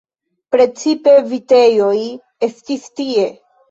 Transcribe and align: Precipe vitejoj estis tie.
Precipe 0.55 1.13
vitejoj 1.35 1.95
estis 2.53 2.93
tie. 3.01 3.33